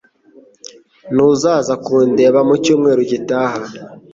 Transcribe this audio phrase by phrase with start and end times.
[1.13, 3.59] Ntuzaza kundeba mu cyumweru gitaha